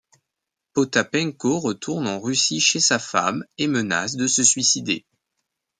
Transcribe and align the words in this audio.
Potapenko 0.73 1.59
retourne 1.59 2.07
en 2.07 2.19
Russie 2.19 2.59
chez 2.59 2.79
sa 2.79 2.97
femme 2.97 3.43
et 3.59 3.67
menace 3.67 4.15
de 4.15 4.25
se 4.25 4.43
suicider. 4.43 5.05